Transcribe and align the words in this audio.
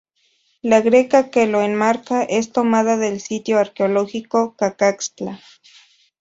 La 0.63 0.81
greca 0.81 1.29
que 1.29 1.45
lo 1.45 1.61
enmarca 1.61 2.23
es 2.23 2.51
tomada 2.51 2.97
del 2.97 3.21
sitio 3.21 3.59
arqueológico 3.59 4.55
Cacaxtla. 4.55 5.39